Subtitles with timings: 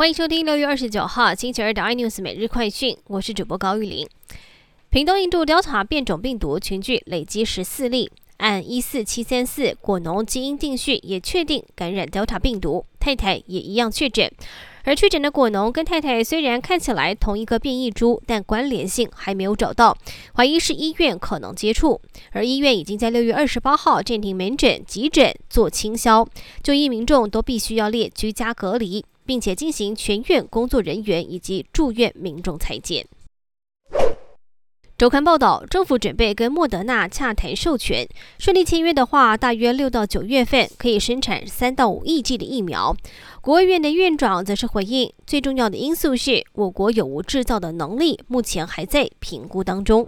[0.00, 4.08] 欢迎收听六月二十九号星期二的 iNews 每日快讯，我是主播高玉玲。
[4.88, 14.32] 屏东印度 Delta 变种病毒群聚累积十四例，按一四七三四果农基因定序也确定感染 Delta 病毒，太太也一样确诊。
[14.84, 19.94] 而确诊的果农跟太太虽然看起来同一个变异株，但关联性还没有找到，
[20.34, 22.00] 怀疑是医院可能接触。
[22.30, 26.26] 而医院已经在六月二十八号暂停门诊、急诊做清消，
[26.62, 29.04] 就医民众都必须要列居家隔离。
[29.24, 33.06] 并且进行全院工作人员以及住院民众裁剪。
[34.98, 38.06] 周刊报道，政府准备跟莫德纳洽谈授权，
[38.38, 42.94] 顺利签约的话，大约六到九月份可以生产三到五亿剂的疫苗。
[43.40, 50.06] 国务院的院长则是回应，最重要的因素是我国有无制造的能力，目前还在评估当中。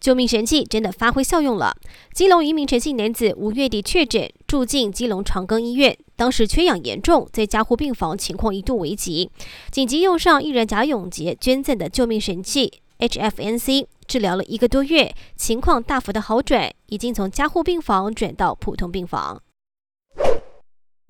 [0.00, 1.76] 救命神器真的发挥效用了！
[2.14, 9.30] 基隆一名陈姓男子五月底确诊，住进基隆长庚医院，当时缺氧严重，在加护病房情况一度危急，
[9.70, 19.42] 紧急用上艺人贾永杰捐赠的救命神器 HFNC，治疗了一个多月，情况大幅的好转，已经从加护病房转到普通病房。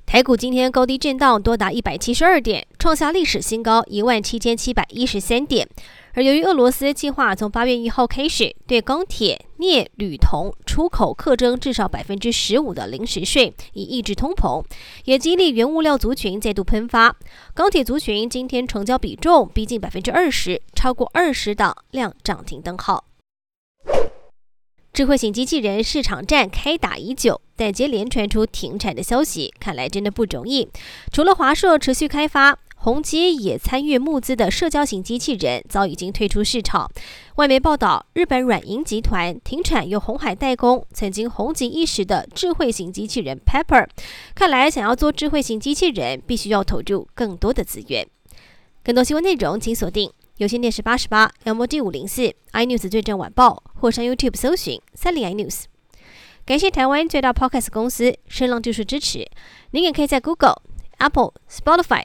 [0.07, 5.69] 台股今天高低震荡，多达一百七十二点，创下历史新高一万七千七百一十三点。
[6.19, 14.65] 而由于俄罗斯计划从八月一号开始对钢铁、镍、铝、铜出口课征至少百分之十五的临时税，以抑制通膨，
[15.05, 17.15] 也激励原物料族群再度喷发。
[17.55, 23.05] 钢铁族群今天成交比重逼近百分之二十，超过二十档亮涨停灯号。
[24.93, 30.69] 智慧型机器人市场战开打已久，但接连传出停产的消息，看来真的不容易。
[31.13, 36.89] 除了华硕持续开发，宏基也参与募资的社交型机器人早已经退出市场。
[37.35, 43.89] 外媒报道，日本软银集团停产由红海代工、曾经红极一时的智慧型机器人 Pepper。
[44.35, 48.07] 看来想要做智慧型机器人，必须要投入更多的资源。
[48.85, 50.13] 更多新闻内容，请锁定。
[50.37, 55.65] 有线电视八十八，M D 五零四，iNews 最正晚报，或上 YouTube 搜寻三立 iNews。
[56.47, 59.29] 感谢台湾最大 Podcast 公司声浪技术支持。
[59.73, 60.63] 您也可以在 Google、
[60.99, 62.05] Apple、Spotify、